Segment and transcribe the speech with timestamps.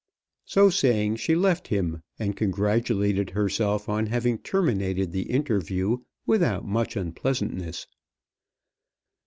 [0.45, 6.95] So saying she left him, and congratulated herself on having terminated the interview without much
[6.95, 7.85] unpleasantness.